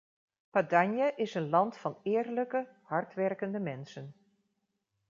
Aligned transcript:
Padanië 0.49 1.11
is 1.15 1.33
een 1.33 1.49
land 1.49 1.77
van 1.77 1.99
eerlijke, 2.03 2.67
hardwerkende 2.83 3.59
mensen. 3.59 4.13